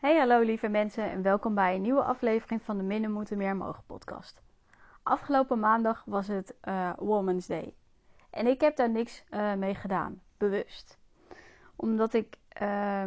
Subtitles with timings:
[0.00, 3.56] Hey hallo lieve mensen en welkom bij een nieuwe aflevering van de Minder Moeten Meer
[3.56, 4.42] Mogen podcast.
[5.02, 7.74] Afgelopen maandag was het uh, Women's Day.
[8.30, 10.98] En ik heb daar niks uh, mee gedaan, bewust.
[11.76, 13.02] Omdat ik, uh,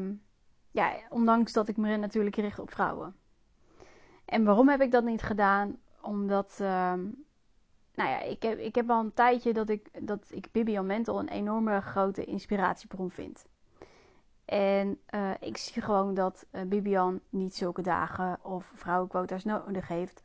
[0.72, 3.16] ja, ondanks dat ik me natuurlijk richt op vrouwen.
[4.26, 5.78] En waarom heb ik dat niet gedaan?
[6.02, 7.02] Omdat, ehm,
[7.94, 11.20] nou ja, ik heb, ik heb al een tijdje dat ik, dat ik Bibian Mental
[11.20, 13.46] een enorme grote inspiratiebron vind.
[14.46, 20.24] En uh, ik zie gewoon dat uh, Bibian niet zulke dagen of vrouwenquota's nodig heeft.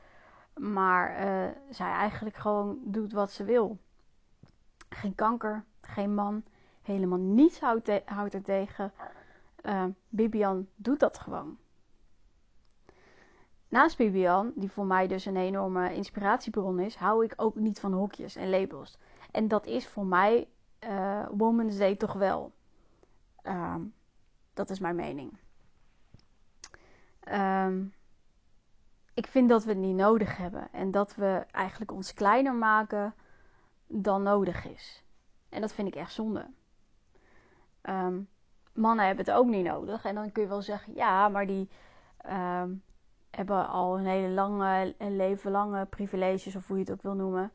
[0.54, 3.78] Maar uh, zij eigenlijk gewoon doet wat ze wil.
[4.88, 6.42] Geen kanker, geen man,
[6.82, 8.92] helemaal niets houdt, houdt er tegen.
[10.08, 11.58] Bibian doet dat gewoon.
[13.68, 17.92] Naast Bibian, die voor mij dus een enorme inspiratiebron is, hou ik ook niet van
[17.92, 18.98] hokjes en labels.
[19.30, 20.48] En dat is voor mij
[21.30, 22.52] Women's Day toch wel.
[23.42, 23.80] Ehm,
[24.58, 25.38] dat is mijn mening.
[27.32, 27.94] Um,
[29.14, 33.14] ik vind dat we het niet nodig hebben en dat we eigenlijk ons kleiner maken
[33.86, 35.04] dan nodig is.
[35.48, 36.46] En dat vind ik echt zonde.
[37.82, 38.28] Um,
[38.72, 40.04] mannen hebben het ook niet nodig.
[40.04, 41.68] En dan kun je wel zeggen, ja, maar die
[42.30, 42.82] um,
[43.30, 47.14] hebben al een hele lange, een leven lange privileges, of hoe je het ook wil
[47.14, 47.52] noemen.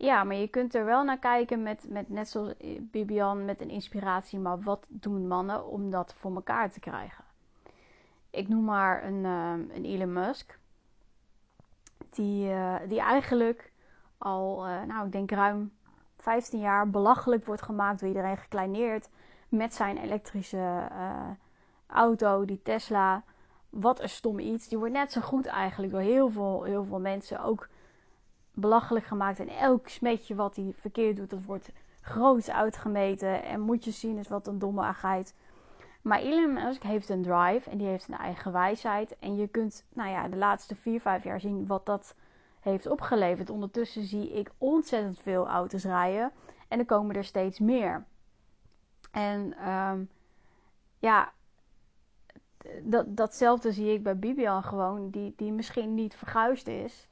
[0.00, 3.70] Ja, maar je kunt er wel naar kijken met, met net zoals Bibian, met een
[3.70, 4.38] inspiratie.
[4.38, 7.24] Maar wat doen mannen om dat voor elkaar te krijgen?
[8.30, 10.58] Ik noem maar een, uh, een Elon Musk.
[12.10, 13.72] Die, uh, die eigenlijk
[14.18, 15.72] al, nou ik denk ruim
[16.16, 19.08] 15 jaar belachelijk wordt gemaakt door iedereen gekleineerd.
[19.48, 20.88] Met zijn elektrische
[21.86, 23.22] auto, die Tesla.
[23.68, 24.68] Wat een stom iets.
[24.68, 27.68] Die wordt net zo goed eigenlijk door heel veel, heel veel mensen ook
[28.60, 29.40] belachelijk gemaakt.
[29.40, 33.42] En elk smetje wat hij verkeerd doet, dat wordt groots uitgemeten.
[33.42, 35.34] En moet je zien, is wat een domme agheid.
[36.02, 39.18] Maar Elon Musk heeft een drive en die heeft een eigen wijsheid.
[39.18, 42.14] En je kunt, nou ja, de laatste 4, 5 jaar zien wat dat
[42.60, 43.50] heeft opgeleverd.
[43.50, 46.32] Ondertussen zie ik ontzettend veel auto's rijden.
[46.68, 48.04] En er komen er steeds meer.
[49.10, 50.08] En um,
[50.98, 51.32] ja,
[52.82, 57.08] dat, datzelfde zie ik bij Bibian gewoon, die, die misschien niet verguisd is.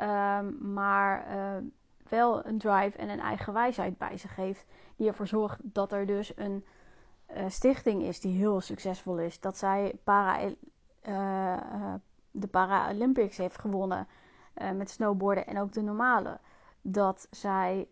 [0.00, 1.66] Um, maar uh,
[2.08, 4.66] wel een drive en een eigen wijsheid bij zich heeft.
[4.96, 6.64] Die ervoor zorgt dat er dus een
[7.36, 9.40] uh, stichting is die heel succesvol is.
[9.40, 11.94] Dat zij uh,
[12.30, 14.06] de Paralympics heeft gewonnen
[14.74, 16.38] met snowboarden en ook de normale.
[16.82, 17.88] Dat zij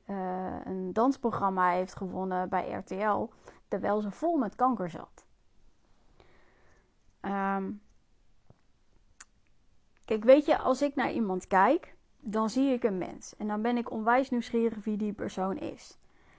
[0.64, 3.28] een dansprogramma heeft gewonnen bij RTL,
[3.68, 5.24] terwijl ze vol met kanker zat.
[7.20, 7.80] Um,
[10.04, 11.95] kijk, weet je, als ik naar iemand kijk,
[12.28, 13.36] dan zie ik een mens.
[13.36, 15.98] En dan ben ik onwijs nieuwsgierig wie die persoon is.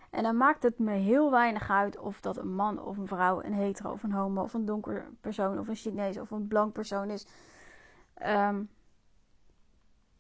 [0.09, 3.43] En dan maakt het me heel weinig uit of dat een man of een vrouw,
[3.43, 6.73] een hetero of een homo of een donker persoon of een Chinees of een blank
[6.73, 7.27] persoon is.
[8.25, 8.69] Um,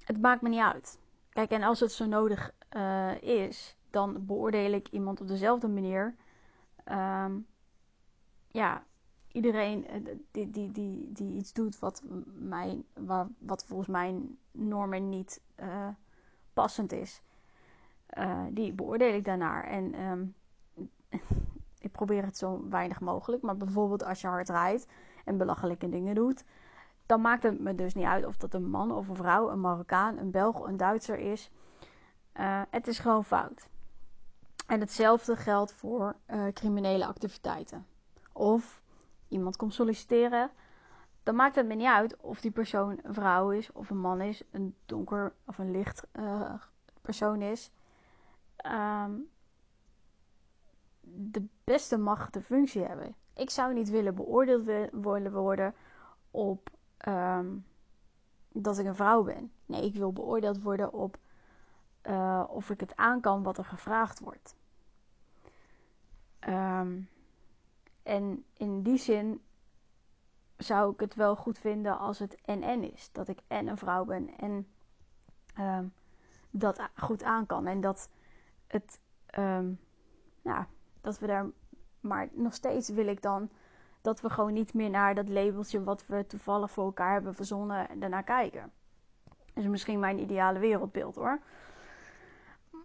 [0.03, 0.99] het maakt me niet uit.
[1.29, 6.15] Kijk, en als het zo nodig uh, is, dan beoordeel ik iemand op dezelfde manier.
[6.91, 7.47] Um,
[8.47, 8.83] ja,
[9.37, 12.03] iedereen eh, die, die, die, die iets doet wat,
[12.93, 15.87] waar, wat volgens mijn normen niet uh,
[16.53, 17.21] passend is,
[18.17, 19.63] uh, die beoordeel ik daarnaar.
[19.63, 20.35] En um,
[21.87, 23.43] ik probeer het zo weinig mogelijk.
[23.43, 24.87] Maar bijvoorbeeld als je hard rijdt
[25.25, 26.43] en belachelijke dingen doet,
[27.05, 29.61] dan maakt het me dus niet uit of dat een man of een vrouw, een
[29.61, 31.51] Marokkaan, een Belg, een Duitser is.
[32.69, 33.69] Het is gewoon fout.
[34.67, 36.15] En hetzelfde geldt voor
[36.53, 37.85] criminele activiteiten.
[38.33, 38.81] Of
[39.27, 40.51] iemand komt solliciteren,
[41.23, 44.21] dan maakt het me niet uit of die persoon een vrouw is of een man
[44.21, 46.53] is, een donker of een licht uh,
[47.01, 47.71] persoon is.
[48.65, 49.29] Um,
[51.01, 53.15] de beste mag de functie hebben.
[53.33, 54.89] Ik zou niet willen beoordeeld
[55.31, 55.73] worden
[56.31, 56.69] op
[57.07, 57.65] um,
[58.51, 59.51] dat ik een vrouw ben.
[59.65, 61.17] Nee, ik wil beoordeeld worden op
[62.03, 64.55] uh, of ik het aan kan wat er gevraagd wordt.
[66.47, 67.09] Um,
[68.07, 69.41] en in die zin
[70.57, 73.09] zou ik het wel goed vinden als het en-en is.
[73.11, 74.67] Dat ik en een vrouw ben en
[75.59, 75.93] um,
[76.49, 77.67] dat goed aan kan.
[77.67, 78.09] En dat
[78.67, 78.99] het,
[79.39, 79.79] um,
[80.41, 80.67] ja,
[81.01, 81.45] dat we daar,
[81.99, 83.49] maar nog steeds wil ik dan
[84.01, 87.89] dat we gewoon niet meer naar dat labeltje wat we toevallig voor elkaar hebben verzonnen
[87.89, 88.71] en daarnaar kijken.
[89.25, 91.39] Dat is misschien mijn ideale wereldbeeld hoor.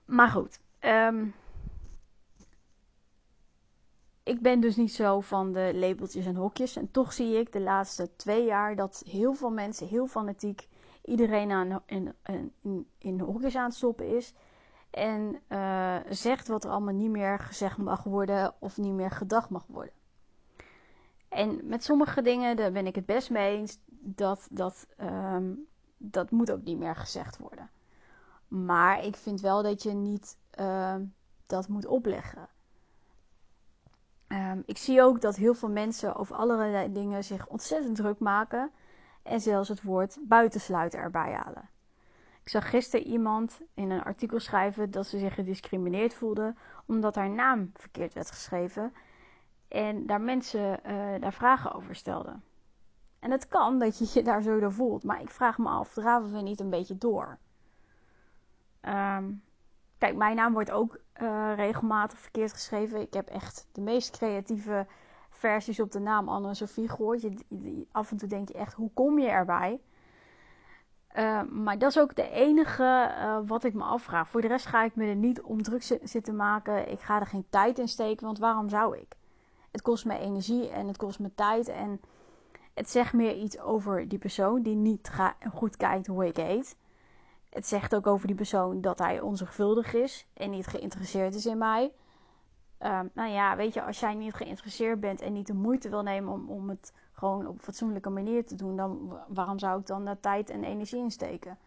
[0.04, 1.34] Maar goed, um,
[4.32, 6.76] ik ben dus niet zo van de labeltjes en hokjes.
[6.76, 10.68] En toch zie ik de laatste twee jaar dat heel veel mensen heel fanatiek
[11.04, 12.14] iedereen in,
[12.62, 14.34] in, in hokjes aan het stoppen is.
[14.90, 19.50] En uh, zegt wat er allemaal niet meer gezegd mag worden of niet meer gedacht
[19.50, 19.94] mag worden.
[21.28, 25.54] En met sommige dingen, daar ben ik het best mee eens, dat, dat, ehm,
[25.96, 27.70] dat moet ook niet meer gezegd worden.
[28.48, 31.04] Maar ik vind wel dat je niet ehm,
[31.46, 32.48] dat moet opleggen.
[34.32, 38.70] Ehm, ik zie ook dat heel veel mensen over allerlei dingen zich ontzettend druk maken.
[39.22, 41.68] En zelfs het woord buitensluiten erbij halen.
[42.42, 46.54] Ik zag gisteren iemand in een artikel schrijven dat ze zich gediscrimineerd voelde
[46.86, 48.92] omdat haar naam verkeerd werd geschreven.
[49.68, 52.42] En daar mensen uh, daar vragen over stelden.
[53.18, 55.04] En het kan dat je je daar zo door voelt.
[55.04, 57.38] Maar ik vraag me af, draven we niet een beetje door?
[58.82, 59.42] Um,
[60.02, 63.00] kijk, mijn naam wordt ook uh, regelmatig verkeerd geschreven.
[63.00, 64.86] Ik heb echt de meest creatieve
[65.30, 67.20] versies op de naam Anne-Sophie gehoord.
[67.20, 69.80] Je, af en toe denk je echt, hoe kom je erbij?
[71.16, 74.28] Uh, maar dat is ook de enige uh, wat ik me afvraag.
[74.28, 76.90] Voor de rest ga ik me er niet om druk zitten maken.
[76.90, 79.14] Ik ga er geen tijd in steken, want waarom zou ik?
[79.70, 81.68] Het kost me energie en het kost me tijd.
[81.68, 82.00] En
[82.74, 85.10] het zegt meer iets over die persoon die niet
[85.54, 86.76] goed kijkt hoe ik heet.
[87.52, 91.58] Het zegt ook over die persoon dat hij onzorgvuldig is en niet geïnteresseerd is in
[91.58, 91.92] mij.
[92.78, 96.02] Um, nou ja, weet je, als jij niet geïnteresseerd bent en niet de moeite wil
[96.02, 99.86] nemen om, om het gewoon op een fatsoenlijke manier te doen, dan waarom zou ik
[99.86, 101.58] dan daar tijd en energie in steken?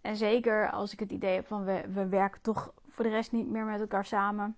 [0.00, 3.32] En zeker als ik het idee heb van we, we werken toch voor de rest
[3.32, 4.56] niet meer met elkaar samen,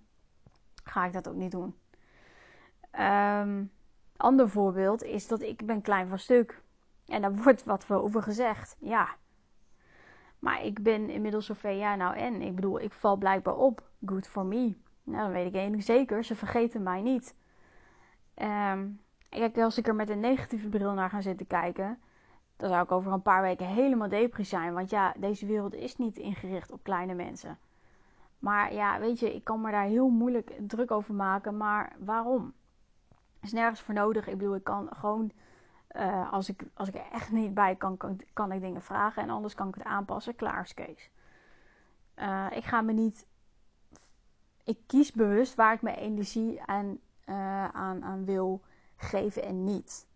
[0.84, 1.74] ga ik dat ook niet doen.
[3.00, 3.72] Um,
[4.16, 6.62] ander voorbeeld is dat ik ben klein van stuk.
[7.06, 8.76] En daar wordt wat over gezegd.
[8.78, 9.16] Ja.
[10.46, 12.42] Maar ik ben inmiddels zover, ja nou en.
[12.42, 13.82] Ik bedoel, ik val blijkbaar op.
[14.04, 14.74] Good for me.
[15.02, 16.24] Nou, dan weet ik één zeker.
[16.24, 17.34] Ze vergeten mij niet.
[18.72, 21.98] Um, kijk, als ik er met een negatieve bril naar ga zitten kijken...
[22.56, 24.74] dan zou ik over een paar weken helemaal depressief zijn.
[24.74, 27.58] Want ja, deze wereld is niet ingericht op kleine mensen.
[28.38, 31.56] Maar ja, weet je, ik kan me daar heel moeilijk druk over maken.
[31.56, 32.54] Maar waarom?
[33.40, 34.26] is nergens voor nodig.
[34.26, 35.32] Ik bedoel, ik kan gewoon,
[35.96, 39.22] uh, als, ik, als ik er echt niet bij kan, kan, kan, ik dingen vragen.
[39.22, 40.36] En anders kan ik het aanpassen.
[40.36, 41.10] Klaar is Kees.
[42.16, 43.26] Uh, ik ga me niet.
[44.64, 48.62] Ik kies bewust waar ik mijn energie aan, uh, aan, aan wil
[48.96, 50.06] geven en niet.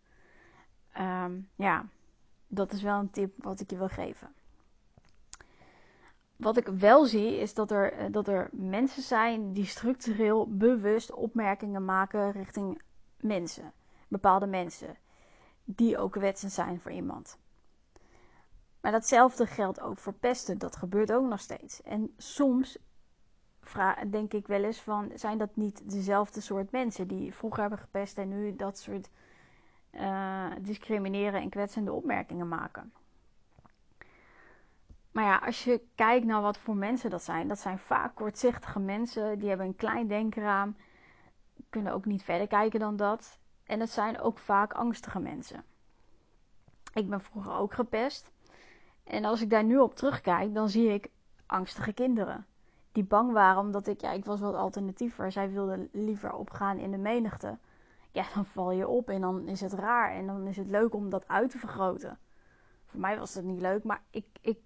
[0.98, 1.84] Um, ja,
[2.46, 4.28] dat is wel een tip wat ik je wil geven.
[6.36, 11.84] Wat ik wel zie is dat er, dat er mensen zijn die structureel bewust opmerkingen
[11.84, 12.82] maken richting
[13.16, 13.72] mensen,
[14.08, 14.96] bepaalde mensen,
[15.64, 17.38] die ook kwetsend zijn voor iemand.
[18.80, 21.82] Maar datzelfde geldt ook voor pesten, dat gebeurt ook nog steeds.
[21.82, 22.78] En soms
[24.10, 28.18] denk ik wel eens van, zijn dat niet dezelfde soort mensen die vroeger hebben gepest
[28.18, 29.10] en nu dat soort
[29.92, 32.92] uh, discrimineren en kwetsende opmerkingen maken?
[35.12, 38.78] Maar ja, als je kijkt naar wat voor mensen dat zijn, dat zijn vaak kortzichtige
[38.78, 40.76] mensen, die hebben een klein denkraam
[41.70, 43.38] kunnen ook niet verder kijken dan dat.
[43.70, 45.64] En het zijn ook vaak angstige mensen.
[46.92, 48.30] Ik ben vroeger ook gepest.
[49.04, 51.10] En als ik daar nu op terugkijk, dan zie ik
[51.46, 52.46] angstige kinderen.
[52.92, 55.32] Die bang waren omdat ik, ja, ik was wat alternatiever.
[55.32, 57.58] Zij wilden liever opgaan in de menigte.
[58.10, 60.12] Ja, dan val je op en dan is het raar.
[60.12, 62.18] En dan is het leuk om dat uit te vergroten.
[62.86, 64.58] Voor mij was dat niet leuk, maar ik, ik,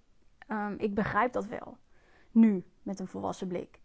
[0.47, 1.77] um, ik begrijp dat wel.
[2.31, 3.79] Nu, met een volwassen blik.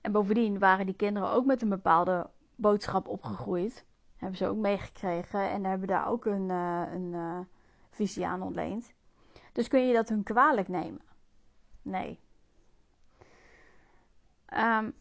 [0.00, 3.85] En bovendien waren die kinderen ook met een bepaalde boodschap opgegroeid.
[4.16, 7.38] Hebben ze ook meegekregen en hebben daar ook een, uh, een uh,
[7.90, 8.92] visie aan ontleend.
[9.52, 11.00] Dus kun je dat hun kwalijk nemen?
[11.82, 12.18] Nee.
[14.54, 14.94] Um,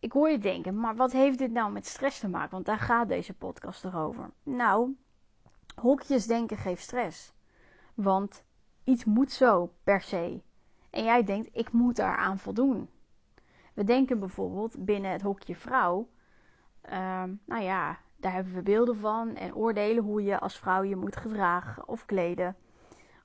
[0.00, 2.50] ik hoor je denken, maar wat heeft dit nou met stress te maken?
[2.50, 4.30] Want daar gaat deze podcast erover.
[4.42, 4.96] Nou,
[5.74, 7.32] hokjes denken geeft stress.
[7.94, 8.44] Want
[8.84, 10.42] iets moet zo per se.
[10.90, 12.90] En jij denkt, ik moet daaraan voldoen.
[13.74, 16.08] We denken bijvoorbeeld binnen het hokje vrouw
[16.90, 20.96] Um, nou ja, daar hebben we beelden van en oordelen hoe je als vrouw je
[20.96, 22.56] moet gedragen of kleden.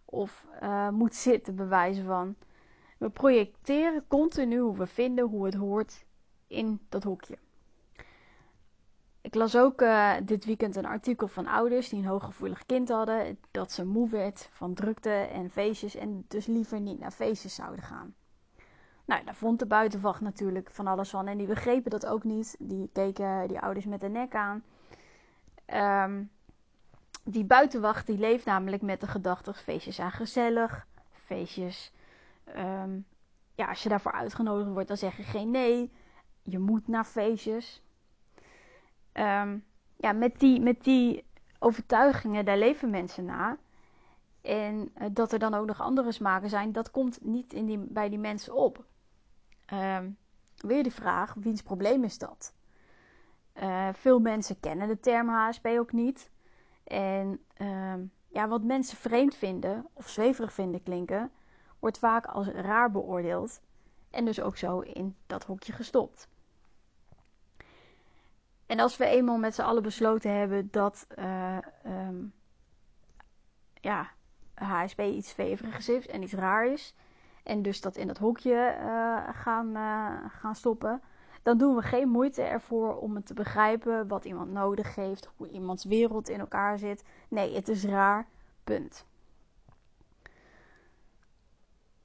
[0.05, 2.35] Of uh, moet zitten, bewijzen van.
[2.97, 6.05] We projecteren continu hoe we vinden hoe het hoort
[6.47, 7.37] in dat hokje.
[9.21, 13.39] Ik las ook uh, dit weekend een artikel van ouders die een hooggevoelig kind hadden.
[13.51, 17.83] Dat ze moe werd van drukte en feestjes en dus liever niet naar feestjes zouden
[17.83, 18.15] gaan.
[19.05, 21.27] Nou, daar vond de buitenwacht natuurlijk van alles van.
[21.27, 22.55] En die begrepen dat ook niet.
[22.59, 24.63] Die keken die ouders met de nek aan.
[25.73, 26.31] Um,
[27.23, 30.87] die buitenwacht die leeft namelijk met de gedachte: feestjes zijn gezellig.
[31.11, 31.91] Feestjes.
[32.55, 33.05] Um,
[33.55, 35.91] ja, als je daarvoor uitgenodigd wordt, dan zeg je geen nee.
[36.41, 37.81] Je moet naar feestjes.
[39.13, 41.25] Um, ja, met die, met die
[41.59, 43.57] overtuigingen, daar leven mensen na.
[44.41, 48.09] En uh, dat er dan ook nog andere smaken zijn, dat komt niet in bij
[48.09, 48.85] die mensen op.
[50.57, 52.53] Weer de vraag, wiens probleem is dat?
[53.61, 56.29] Uh, veel mensen kennen de term HSP ook niet.
[56.83, 57.93] En uh,
[58.27, 61.31] ja, wat mensen vreemd vinden of zweverig vinden klinken,
[61.79, 63.61] wordt vaak als raar beoordeeld
[64.11, 66.27] en dus ook zo in dat hokje gestopt.
[68.65, 72.33] En als we eenmaal met z'n allen besloten hebben dat uh, um,
[73.73, 74.09] ja,
[74.53, 76.95] HSP iets zweverigs is en iets raar is,
[77.43, 79.75] en dus dat in dat hokje uh, gaan,
[80.29, 81.01] gaan stoppen,
[81.47, 85.49] dan doen we geen moeite ervoor om het te begrijpen wat iemand nodig heeft, hoe
[85.49, 87.03] iemands wereld in elkaar zit.
[87.27, 88.27] Nee, het is raar.
[88.63, 89.05] Punt.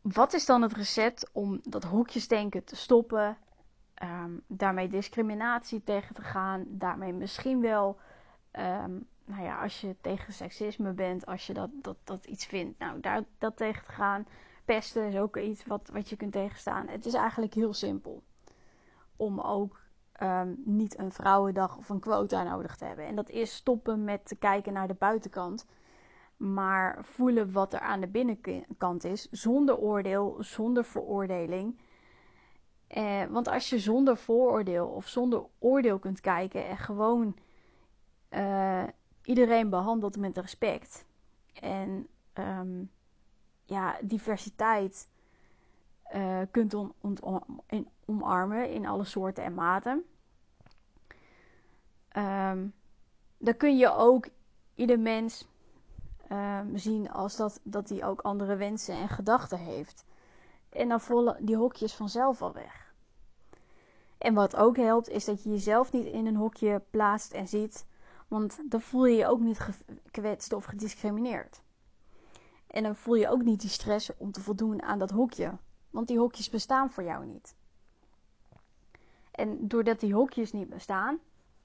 [0.00, 3.36] Wat is dan het recept om dat hokjesdenken te stoppen?
[4.02, 6.64] Um, daarmee discriminatie tegen te gaan.
[6.68, 7.98] Daarmee misschien wel,
[8.52, 12.78] um, nou ja, als je tegen seksisme bent, als je dat, dat, dat iets vindt,
[12.78, 14.26] nou, daar, dat tegen te gaan.
[14.64, 16.88] Pesten is ook iets wat, wat je kunt tegenstaan.
[16.88, 18.22] Het is eigenlijk heel simpel
[19.22, 19.80] om ook
[20.22, 23.06] um, niet een vrouwendag of een quota nodig te hebben.
[23.06, 25.66] En dat is stoppen met te kijken naar de buitenkant
[26.42, 31.80] maar voelen wat er aan de binnenkant is, zonder oordeel, zonder veroordeling.
[32.86, 37.36] Eh, want als je zonder vooroordeel of zonder oordeel kunt kijken en gewoon
[38.30, 38.84] uh,
[39.22, 41.04] iedereen behandelt met respect
[41.52, 42.90] en um,
[43.64, 45.08] ja, diversiteit
[46.14, 47.42] uh, kunt on, on,
[48.12, 50.04] omarmen in alle soorten en maten,
[52.16, 52.74] um,
[53.38, 54.28] dan kun je ook
[54.74, 55.48] ieder mens
[56.32, 60.04] um, zien als dat, dat hij ook andere wensen en gedachten heeft.
[60.68, 62.94] En dan vallen die hokjes vanzelf al weg.
[64.18, 67.86] En wat ook helpt, is dat je jezelf niet in een hokje plaatst en ziet,
[68.28, 71.62] want dan voel je je ook niet gekwetst of gediscrimineerd.
[72.66, 75.58] En dan voel je ook niet die stress om te voldoen aan dat hokje,
[75.90, 77.54] want die hokjes bestaan voor jou niet.
[79.42, 81.18] En doordat die hokjes niet bestaan,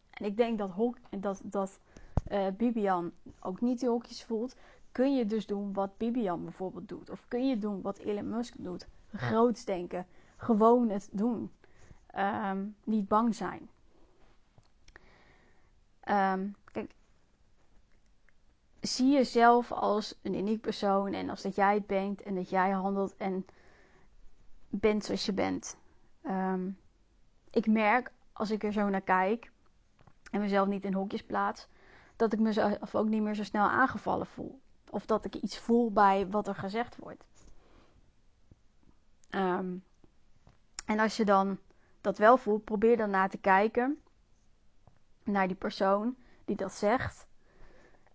[0.10, 1.80] en ik denk dat, hok, dat, dat
[2.32, 4.56] uh, Bibian ook niet die hokjes voelt,
[4.92, 7.10] kun je dus doen wat Bibian bijvoorbeeld doet.
[7.10, 8.88] Of kun je doen wat Elon Musk doet.
[9.14, 10.06] Groots denken.
[10.38, 11.52] Gewoon het doen.
[12.16, 13.70] Um, niet bang zijn.
[16.10, 16.92] Um, kijk,
[18.82, 22.70] zie jezelf als een uniek persoon en als dat jij het bent en dat jij
[22.70, 23.46] handelt en
[24.70, 25.78] bent zoals je bent.
[26.24, 26.78] Um,
[27.52, 29.52] ik merk als ik er zo naar kijk
[30.32, 31.68] en mezelf niet in hokjes plaats,
[32.16, 34.62] dat ik mezelf ook niet meer zo snel aangevallen voel.
[34.90, 37.26] Of dat ik iets voel bij wat er gezegd wordt.
[39.30, 39.84] Um,
[40.86, 41.60] en als je dan
[42.02, 44.02] dat wel voelt, probeer dan na te kijken
[45.24, 47.28] naar die persoon die dat zegt.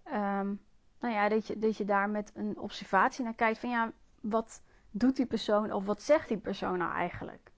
[0.06, 0.60] Um,
[1.00, 4.62] nou ja, dat je, dat je daar met een observatie naar kijkt van ja, wat
[4.90, 7.51] doet die persoon of wat zegt die persoon nou eigenlijk?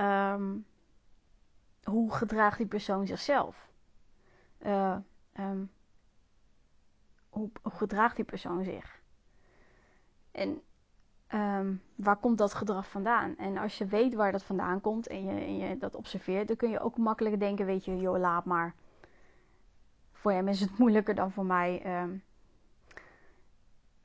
[0.00, 0.66] Um,
[1.84, 3.68] hoe gedraagt die persoon zichzelf?
[4.66, 4.96] Uh,
[5.38, 5.70] um,
[7.28, 9.00] hoe, gedraagt die persoon zich?
[10.30, 10.60] En
[11.34, 13.36] um, waar komt dat gedrag vandaan?
[13.36, 16.56] En als je weet waar dat vandaan komt en je, en je dat observeert, dan
[16.56, 18.74] kun je ook makkelijker denken: weet je, joh, laat maar.
[20.12, 21.82] Voor hem is het moeilijker dan voor mij.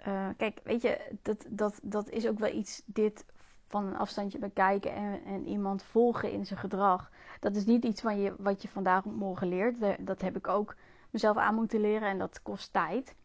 [0.07, 3.25] Uh, kijk, weet je, dat, dat, dat is ook wel iets, dit
[3.71, 7.11] van een afstandje bekijken en, en iemand volgen in zijn gedrag.
[7.39, 9.77] Dat is niet iets van je, wat je vandaag op morgen leert.
[9.99, 10.75] Dat heb ik ook
[11.09, 13.15] mezelf aan moeten leren en dat kost tijd.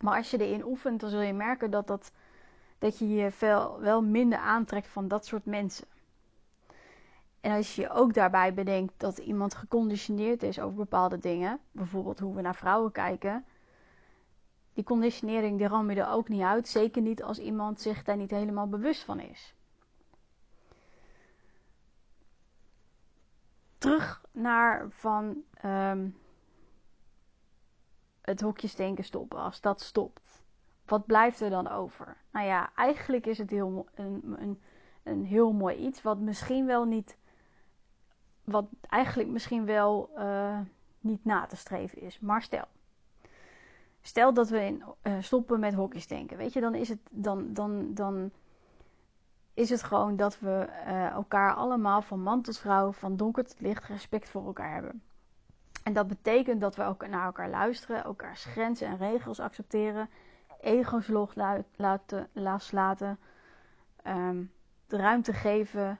[0.00, 2.12] Maar als je erin oefent, dan zul je merken dat, dat,
[2.78, 5.86] dat je je veel, wel minder aantrekt van dat soort mensen.
[7.40, 12.34] En als je ook daarbij bedenkt dat iemand geconditioneerd is over bepaalde dingen, bijvoorbeeld hoe
[12.34, 13.44] we naar vrouwen kijken,
[14.78, 16.68] die conditionering die ram je er ook niet uit.
[16.68, 19.54] Zeker niet als iemand zich daar niet helemaal bewust van is.
[23.78, 26.16] Terug naar van um,
[28.20, 29.38] het hokjesdenken stoppen.
[29.38, 30.42] Als dat stopt,
[30.84, 32.16] wat blijft er dan over?
[32.32, 34.60] Nou ja, eigenlijk is het heel, een, een,
[35.02, 36.02] een heel mooi iets.
[36.02, 37.18] Wat misschien wel niet.
[38.44, 40.60] Wat eigenlijk misschien wel uh,
[41.00, 42.20] niet na te streven is.
[42.20, 42.64] Maar stel.
[44.00, 46.36] Stel dat we in, uh, stoppen met hokjesdenken.
[46.36, 47.00] Weet je, dan is het.
[47.10, 48.30] Dan, dan, dan
[49.58, 53.60] is het gewoon dat we uh, elkaar allemaal van man tot vrouw, van donker tot
[53.60, 55.02] licht, respect voor elkaar hebben.
[55.82, 60.10] En dat betekent dat we ook naar elkaar luisteren, elkaars grenzen en regels accepteren,
[60.60, 61.34] ego's los
[61.76, 63.18] laten, loslaten,
[64.06, 64.52] um,
[64.86, 65.98] de ruimte geven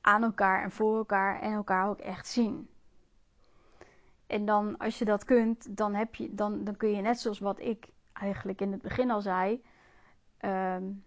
[0.00, 2.68] aan elkaar en voor elkaar en elkaar ook echt zien.
[4.26, 7.38] En dan, als je dat kunt, dan, heb je, dan, dan kun je net zoals
[7.38, 9.64] wat ik eigenlijk in het begin al zei,
[10.40, 11.04] um,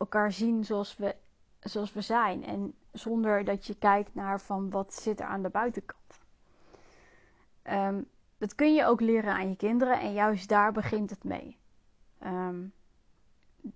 [0.00, 1.16] elkaar zien zoals we,
[1.60, 2.44] zoals we zijn.
[2.44, 6.20] En zonder dat je kijkt naar van wat zit er aan de buitenkant.
[7.64, 11.58] Um, dat kun je ook leren aan je kinderen en juist daar begint het mee.
[12.18, 12.66] Ehm,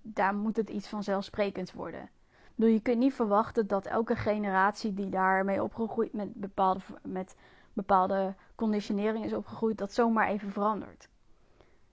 [0.01, 2.09] daar moet het iets vanzelfsprekends worden.
[2.55, 7.35] Bedoel, je kunt niet verwachten dat elke generatie die daarmee opgegroeid met bepaalde, met
[7.73, 11.09] bepaalde conditionering is opgegroeid, dat zomaar even verandert.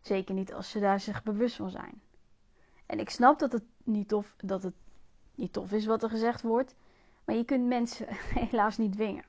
[0.01, 2.01] Zeker niet als ze daar zich bewust van zijn.
[2.87, 4.75] En ik snap dat het niet tof, dat het
[5.35, 6.75] niet tof is wat er gezegd wordt,
[7.25, 8.07] maar je kunt mensen
[8.51, 9.25] helaas niet dwingen.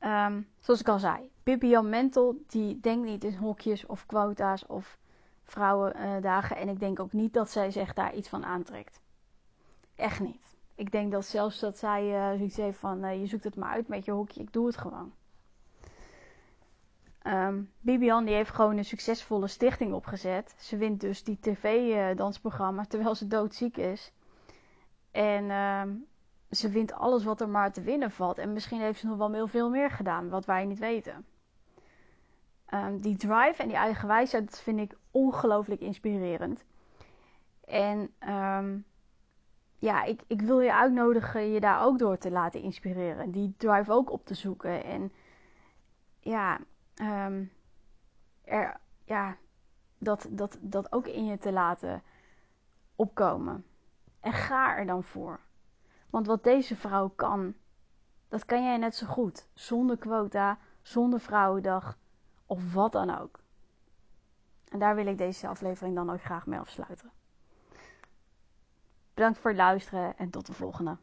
[0.00, 4.98] Um, zoals ik al zei, Bibian Mentel die denkt niet in hokjes of quota's of
[5.44, 6.56] vrouwendagen.
[6.56, 9.00] en ik denk ook niet dat zij zich daar iets van aantrekt.
[9.94, 10.56] Echt niet.
[10.74, 13.70] Ik denk dat zelfs dat zij uh, zoiets heeft van uh, je zoekt het maar
[13.70, 15.12] uit met je hokje, ik doe het gewoon.
[17.26, 20.54] Um, Bibian die heeft gewoon een succesvolle stichting opgezet.
[20.58, 24.12] Ze wint dus die tv-dansprogramma terwijl ze doodziek is.
[25.10, 26.06] En um,
[26.50, 28.38] ze wint alles wat er maar te winnen valt.
[28.38, 31.26] En misschien heeft ze nog wel heel veel meer gedaan, wat wij niet weten.
[32.74, 36.64] Um, die drive en die eigen wijsheid, dat vind ik ongelooflijk inspirerend.
[37.64, 38.14] En
[39.78, 43.30] ja, ik, ik wil je uitnodigen je daar ook door te laten inspireren.
[43.30, 44.84] Die drive ook op te zoeken.
[44.84, 45.12] En
[46.20, 46.58] ja,
[47.00, 47.52] um,
[48.44, 49.36] er, ja
[49.98, 52.02] dat, dat, dat ook in je te laten
[52.96, 53.64] opkomen.
[54.20, 55.40] En ga er dan voor.
[56.10, 57.54] Want wat deze vrouw kan,
[58.28, 59.46] dat kan jij net zo goed.
[59.54, 61.98] Zonder quota, zonder vrouwendag
[62.46, 63.40] of wat dan ook.
[64.68, 67.10] En daar wil ik deze aflevering dan ook graag mee afsluiten.
[69.14, 70.96] Bedankt voor het luisteren en tot de volgende.